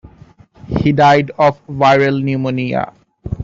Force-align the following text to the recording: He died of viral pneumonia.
He 0.81 0.93
died 0.93 1.29
of 1.37 1.63
viral 1.67 2.23
pneumonia. 2.23 2.91